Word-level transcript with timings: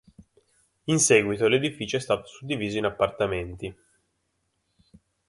In 0.85 0.97
seguito 0.97 1.47
l'edificio 1.47 1.97
è 1.97 1.99
stato 1.99 2.25
suddiviso 2.25 2.79
in 2.79 2.85
appartamenti. 2.85 3.75